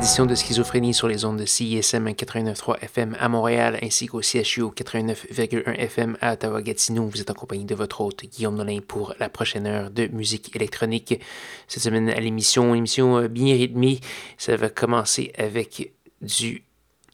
Édition 0.00 0.24
de 0.24 0.34
Schizophrénie 0.34 0.94
sur 0.94 1.08
les 1.08 1.26
ondes 1.26 1.36
de 1.36 1.44
CISM 1.44 2.08
89.3 2.08 2.78
FM 2.80 3.16
à 3.20 3.28
Montréal 3.28 3.78
ainsi 3.82 4.06
qu'au 4.06 4.22
CHU 4.22 4.62
89.1 4.62 5.74
FM 5.74 6.16
à 6.22 6.32
Ottawa-Gatineau. 6.32 7.04
Vous 7.04 7.20
êtes 7.20 7.30
en 7.30 7.34
compagnie 7.34 7.66
de 7.66 7.74
votre 7.74 8.00
hôte 8.00 8.24
Guillaume 8.24 8.56
Nolin 8.56 8.78
pour 8.80 9.14
la 9.20 9.28
prochaine 9.28 9.66
heure 9.66 9.90
de 9.90 10.06
musique 10.06 10.56
électronique. 10.56 11.20
Cette 11.68 11.82
semaine 11.82 12.08
à 12.08 12.18
l'émission, 12.18 12.74
émission 12.74 13.18
euh, 13.18 13.28
bien 13.28 13.52
rythmée, 13.54 14.00
ça 14.38 14.56
va 14.56 14.70
commencer 14.70 15.32
avec 15.36 15.92
du 16.22 16.64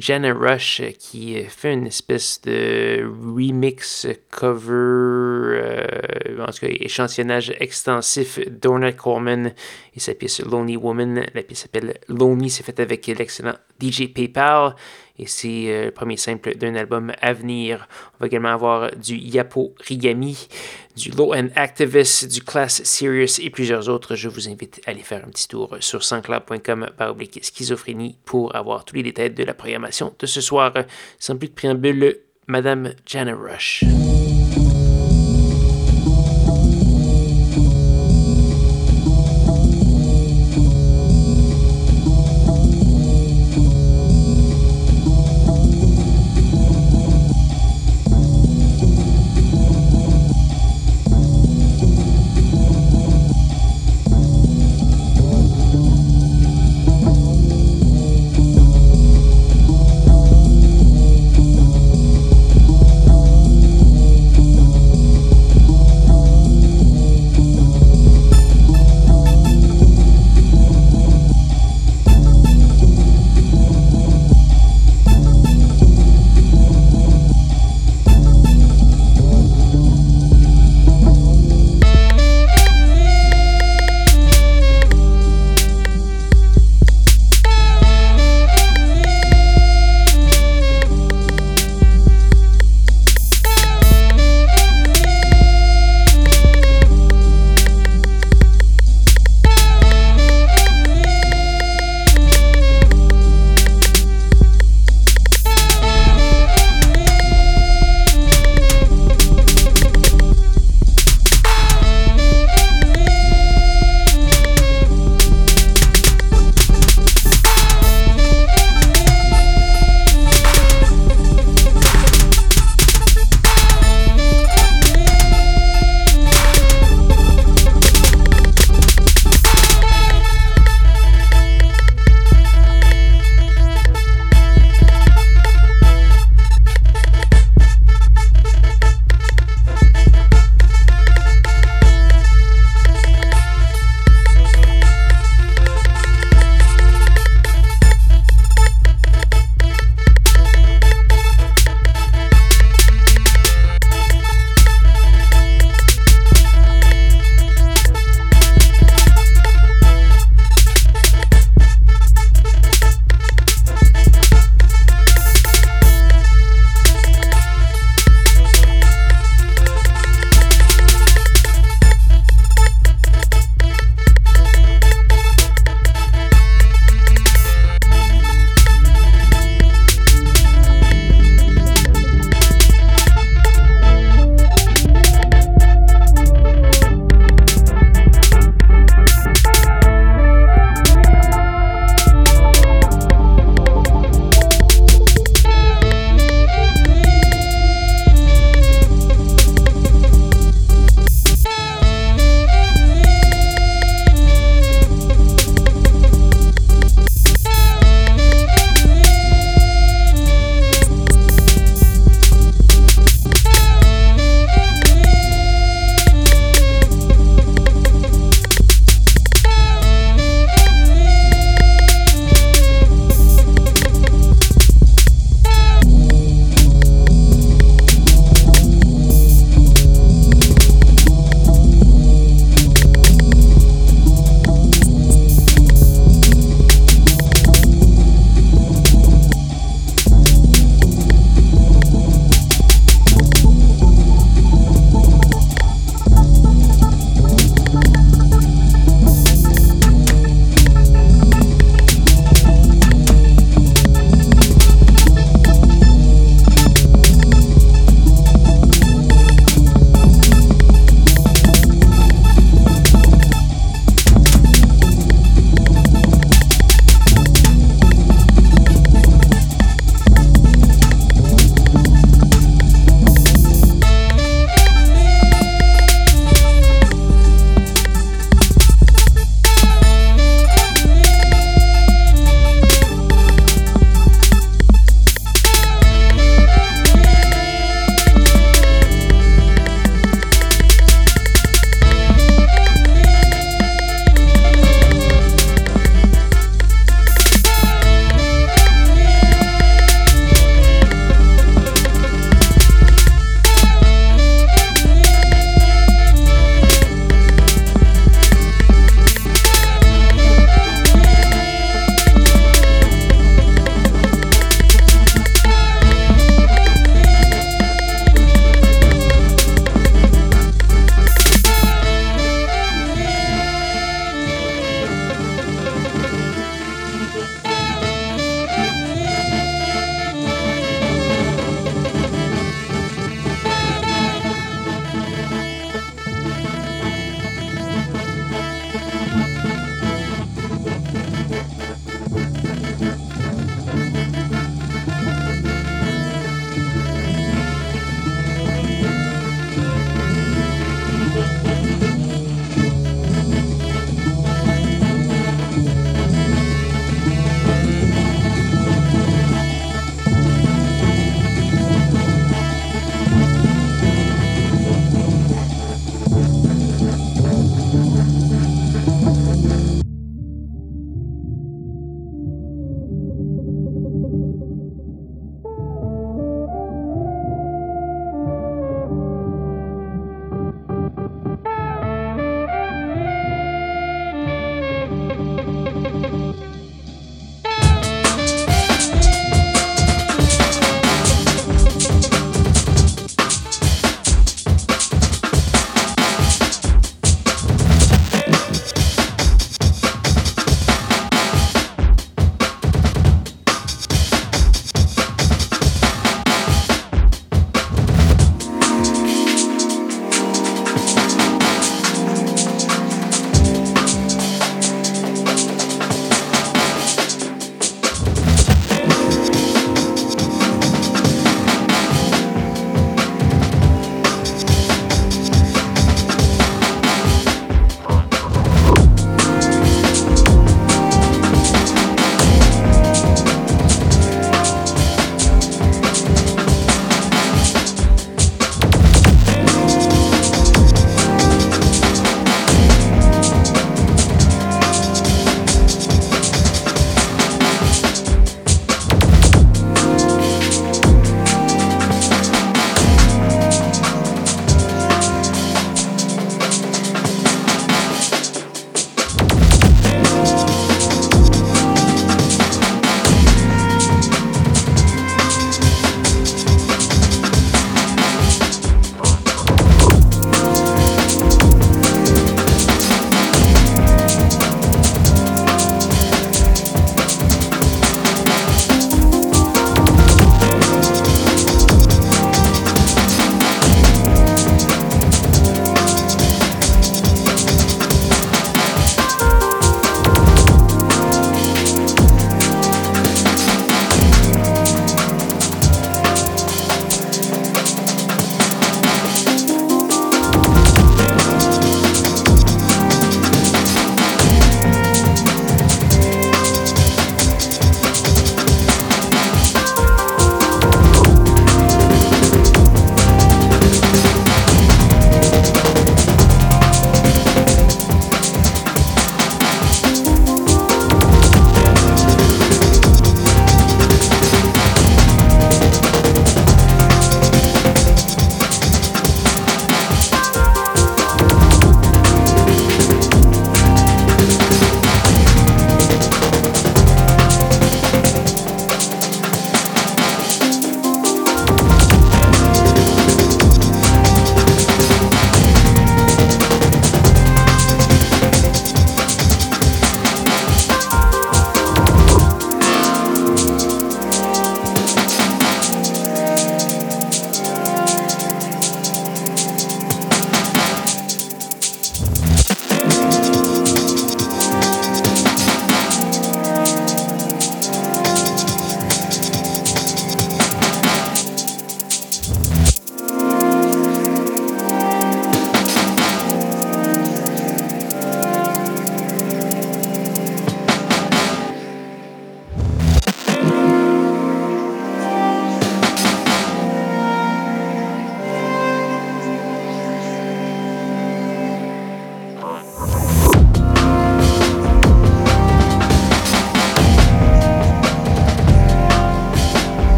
Jana 0.00 0.32
Rush 0.32 0.82
qui 0.98 1.36
fait 1.44 1.74
une 1.74 1.86
espèce 1.86 2.40
de 2.40 3.04
remix 3.04 4.06
cover, 4.30 4.72
euh, 4.72 6.38
en 6.40 6.46
tout 6.46 6.60
cas 6.60 6.68
échantillonnage 6.70 7.52
extensif 7.60 8.40
d'Ornette 8.48 8.96
Coleman 8.96 9.52
et 9.94 10.00
sa 10.00 10.14
pièce 10.14 10.40
Lonely 10.40 10.78
Woman. 10.78 11.26
La 11.34 11.42
pièce 11.42 11.60
s'appelle 11.60 11.98
Lonely, 12.08 12.48
c'est 12.48 12.62
fait 12.62 12.80
avec 12.80 13.06
l'excellent 13.06 13.56
DJ 13.80 14.12
PayPal 14.12 14.74
et 15.20 15.26
c'est 15.26 15.66
euh, 15.68 15.84
le 15.86 15.90
premier 15.90 16.16
simple 16.16 16.56
d'un 16.56 16.74
album 16.74 17.12
à 17.20 17.32
venir. 17.34 17.86
On 18.14 18.20
va 18.20 18.26
également 18.26 18.48
avoir 18.48 18.90
du 18.96 19.16
Yapo 19.16 19.74
Rigami, 19.86 20.48
du 20.96 21.10
Low 21.10 21.34
End 21.34 21.48
Activist, 21.56 22.26
du 22.26 22.42
Class 22.42 22.82
Serious 22.84 23.38
et 23.40 23.50
plusieurs 23.50 23.90
autres. 23.90 24.16
Je 24.16 24.28
vous 24.28 24.48
invite 24.48 24.80
à 24.86 24.90
aller 24.90 25.02
faire 25.02 25.22
un 25.24 25.28
petit 25.28 25.46
tour 25.46 25.76
sur 25.80 26.02
sanscloud.com 26.02 26.90
par 26.96 27.10
oblique 27.10 27.38
schizophrénie 27.42 28.16
pour 28.24 28.56
avoir 28.56 28.86
tous 28.86 28.96
les 28.96 29.02
détails 29.02 29.30
de 29.30 29.44
la 29.44 29.52
programmation 29.52 30.14
de 30.18 30.26
ce 30.26 30.40
soir. 30.40 30.72
Sans 31.18 31.36
plus 31.36 31.48
de 31.48 31.54
préambule, 31.54 32.16
Madame 32.46 32.94
Jana 33.06 33.34
Rush. 33.34 33.84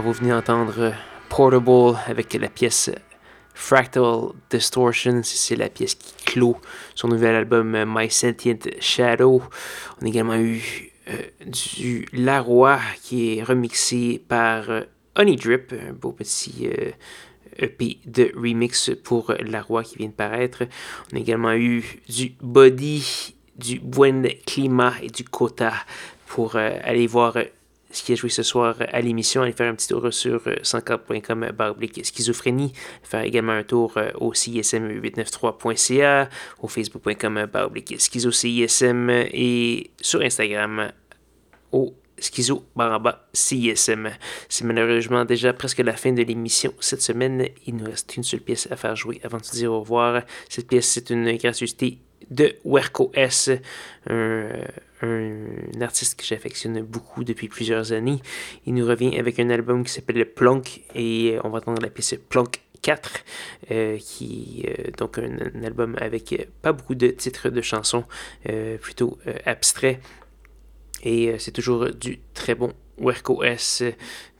Vous 0.00 0.12
venez 0.12 0.30
d'entendre 0.30 0.92
Portable 1.28 1.98
avec 2.06 2.34
la 2.34 2.48
pièce 2.48 2.90
Fractal 3.54 4.32
Distortion, 4.50 5.22
c'est 5.22 5.56
la 5.56 5.70
pièce 5.70 5.94
qui 5.94 6.12
clôt 6.24 6.56
son 6.94 7.08
nouvel 7.08 7.34
album 7.34 7.84
My 7.86 8.10
Sentient 8.10 8.58
Shadow. 8.78 9.42
On 10.00 10.04
a 10.04 10.08
également 10.08 10.36
eu 10.36 10.92
euh, 11.08 11.16
du 11.46 12.06
Laroy 12.12 12.78
qui 13.02 13.38
est 13.38 13.42
remixé 13.42 14.22
par 14.28 14.68
euh, 14.68 14.82
Honey 15.16 15.36
Drip, 15.36 15.72
un 15.72 15.94
beau 15.94 16.12
petit 16.12 16.66
EP 16.66 16.94
euh, 17.62 17.68
e 17.68 18.10
de 18.10 18.32
remix 18.36 18.90
pour 19.02 19.32
Laroy 19.40 19.84
qui 19.84 19.96
vient 19.96 20.08
de 20.08 20.12
paraître. 20.12 20.64
On 21.12 21.16
a 21.16 21.20
également 21.20 21.54
eu 21.54 22.02
du 22.08 22.34
Body, 22.42 23.34
du 23.56 23.80
Buen 23.80 24.28
Climat 24.46 24.92
et 25.02 25.08
du 25.08 25.24
Kota 25.24 25.72
pour 26.26 26.56
aller 26.56 27.06
voir 27.06 27.36
qui 28.02 28.12
a 28.12 28.14
joué 28.16 28.30
ce 28.30 28.42
soir 28.42 28.76
à 28.92 29.00
l'émission? 29.00 29.42
Allez 29.42 29.52
faire 29.52 29.70
un 29.70 29.74
petit 29.74 29.88
tour 29.88 30.12
sur 30.12 30.42
104.com 30.42 31.42
euh, 31.42 31.52
baroblique 31.52 32.04
schizophrénie. 32.04 32.72
Faire 33.02 33.22
également 33.22 33.52
un 33.52 33.62
tour 33.62 33.94
euh, 33.96 34.10
au 34.20 34.32
CISM893.ca, 34.32 36.28
au 36.60 36.68
facebook.com 36.68 37.46
baroblique 37.52 38.00
schizo 38.00 38.30
CISM 38.30 39.10
et 39.10 39.90
sur 40.00 40.20
Instagram 40.22 40.92
au 41.72 41.94
Schizo 42.18 42.64
Baraba 42.74 43.28
CISM. 43.32 44.10
C'est 44.48 44.64
malheureusement 44.64 45.24
déjà 45.24 45.52
presque 45.52 45.78
la 45.78 45.92
fin 45.92 46.12
de 46.12 46.22
l'émission 46.22 46.72
cette 46.80 47.02
semaine. 47.02 47.48
Il 47.66 47.76
nous 47.76 47.84
reste 47.84 48.16
une 48.16 48.22
seule 48.22 48.40
pièce 48.40 48.68
à 48.70 48.76
faire 48.76 48.96
jouer 48.96 49.20
avant 49.22 49.38
de 49.38 49.44
se 49.44 49.52
dire 49.52 49.72
au 49.72 49.80
revoir. 49.80 50.22
Cette 50.48 50.68
pièce, 50.68 50.88
c'est 50.88 51.10
une 51.10 51.36
gratuité 51.36 51.98
de 52.30 52.56
Werco 52.64 53.10
S, 53.14 53.50
un, 54.08 54.48
artiste 55.80 56.18
que 56.18 56.24
j'affectionne 56.24 56.80
beaucoup 56.82 57.22
depuis 57.22 57.48
plusieurs 57.48 57.92
années. 57.92 58.20
Il 58.64 58.74
nous 58.74 58.86
revient 58.86 59.18
avec 59.18 59.38
un 59.38 59.50
album 59.50 59.84
qui 59.84 59.92
s'appelle 59.92 60.24
Plonk 60.24 60.82
et 60.94 61.38
on 61.44 61.50
va 61.50 61.58
entendre 61.58 61.82
la 61.82 61.90
pièce 61.90 62.14
Plonk 62.28 62.60
4, 62.82 63.10
euh, 63.70 63.98
qui 63.98 64.64
euh, 64.66 64.90
donc 64.96 65.18
un, 65.18 65.64
album 65.64 65.96
avec 66.00 66.48
pas 66.62 66.72
beaucoup 66.72 66.94
de 66.94 67.08
titres 67.08 67.50
de 67.50 67.60
chansons, 67.60 68.04
euh, 68.48 68.78
plutôt 68.78 69.18
abstrait. 69.44 70.00
Et 71.02 71.36
c'est 71.38 71.52
toujours 71.52 71.90
du 71.90 72.20
très 72.32 72.54
bon 72.54 72.72
Werco 72.98 73.42
S. 73.42 73.82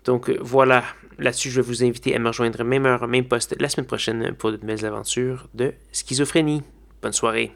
Donc 0.04 0.30
voilà, 0.40 0.84
là-dessus, 1.18 1.50
je 1.50 1.60
vais 1.60 1.66
vous 1.66 1.84
inviter 1.84 2.14
à 2.14 2.18
me 2.18 2.28
rejoindre 2.28 2.64
même 2.64 2.86
heure, 2.86 3.06
même 3.06 3.26
poste 3.26 3.54
la 3.60 3.68
semaine 3.68 3.86
prochaine 3.86 4.34
pour 4.34 4.52
de 4.52 4.56
nouvelles 4.56 4.86
aventures 4.86 5.48
de 5.54 5.74
schizophrénie. 5.92 6.62
Bonne 7.06 7.12
soirée. 7.12 7.52